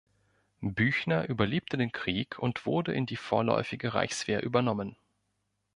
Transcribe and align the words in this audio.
Büchner 0.63 1.29
überlebte 1.29 1.77
den 1.77 1.91
Krieg 1.91 2.39
und 2.39 2.65
wurde 2.65 2.91
in 2.91 3.05
die 3.05 3.17
Vorläufige 3.17 3.93
Reichswehr 3.93 4.41
übernommen. 4.41 4.95